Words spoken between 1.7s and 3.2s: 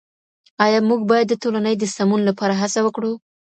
د سمون لپاره هڅه وکړو؟